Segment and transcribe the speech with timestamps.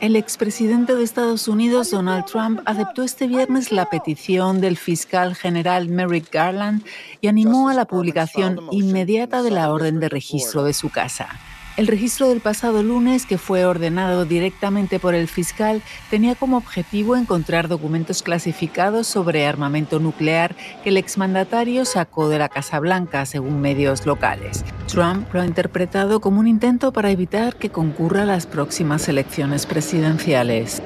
[0.00, 5.88] El expresidente de Estados Unidos, Donald Trump, aceptó este viernes la petición del fiscal general
[5.88, 6.82] Merrick Garland
[7.20, 11.28] y animó a la publicación inmediata de la orden de registro de su casa.
[11.76, 17.16] El registro del pasado lunes, que fue ordenado directamente por el fiscal, tenía como objetivo
[17.16, 23.60] encontrar documentos clasificados sobre armamento nuclear que el exmandatario sacó de la Casa Blanca, según
[23.60, 24.64] medios locales.
[24.88, 30.82] Trump lo ha interpretado como un intento para evitar que concurra las próximas elecciones presidenciales.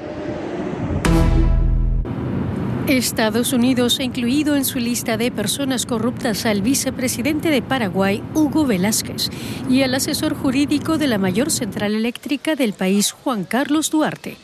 [2.87, 8.65] Estados Unidos ha incluido en su lista de personas corruptas al vicepresidente de Paraguay, Hugo
[8.65, 9.29] Velázquez,
[9.69, 14.37] y al asesor jurídico de la mayor central eléctrica del país, Juan Carlos Duarte.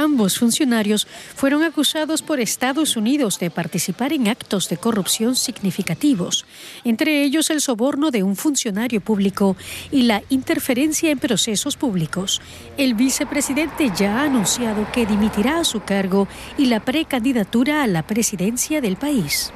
[0.00, 6.46] Ambos funcionarios fueron acusados por Estados Unidos de participar en actos de corrupción significativos,
[6.84, 9.58] entre ellos el soborno de un funcionario público
[9.90, 12.40] y la interferencia en procesos públicos.
[12.78, 18.06] El vicepresidente ya ha anunciado que dimitirá a su cargo y la precandidatura a la
[18.06, 19.52] presidencia del país.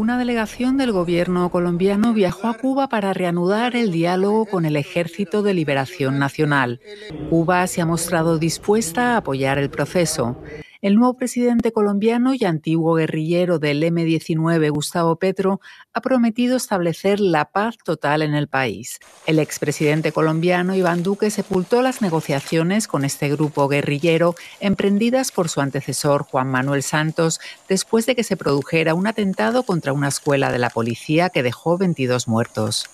[0.00, 5.42] Una delegación del gobierno colombiano viajó a Cuba para reanudar el diálogo con el Ejército
[5.42, 6.80] de Liberación Nacional.
[7.28, 10.38] Cuba se ha mostrado dispuesta a apoyar el proceso.
[10.82, 15.60] El nuevo presidente colombiano y antiguo guerrillero del M-19, Gustavo Petro,
[15.92, 18.98] ha prometido establecer la paz total en el país.
[19.26, 25.60] El expresidente colombiano Iván Duque sepultó las negociaciones con este grupo guerrillero emprendidas por su
[25.60, 30.60] antecesor Juan Manuel Santos después de que se produjera un atentado contra una escuela de
[30.60, 32.88] la policía que dejó 22 muertos.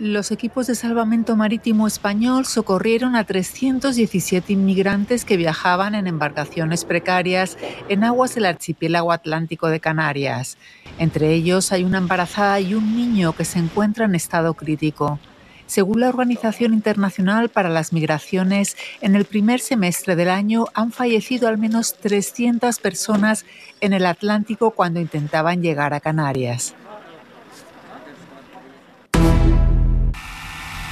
[0.00, 7.58] Los equipos de salvamento marítimo español socorrieron a 317 inmigrantes que viajaban en embarcaciones precarias
[7.90, 10.56] en aguas del archipiélago atlántico de Canarias.
[10.98, 15.18] Entre ellos hay una embarazada y un niño que se encuentra en estado crítico.
[15.66, 21.46] Según la Organización Internacional para las Migraciones, en el primer semestre del año han fallecido
[21.46, 23.44] al menos 300 personas
[23.82, 26.74] en el Atlántico cuando intentaban llegar a Canarias.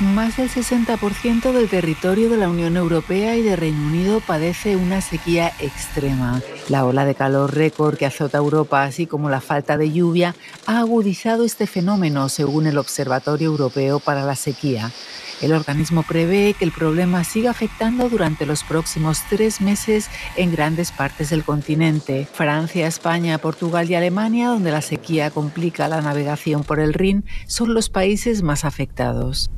[0.00, 5.00] Más del 60% del territorio de la Unión Europea y de Reino Unido padece una
[5.00, 6.40] sequía extrema.
[6.68, 10.36] La ola de calor récord que azota Europa, así como la falta de lluvia,
[10.66, 14.92] ha agudizado este fenómeno, según el Observatorio Europeo para la Sequía.
[15.40, 20.92] El organismo prevé que el problema siga afectando durante los próximos tres meses en grandes
[20.92, 22.28] partes del continente.
[22.32, 27.74] Francia, España, Portugal y Alemania, donde la sequía complica la navegación por el Rin, son
[27.74, 29.50] los países más afectados.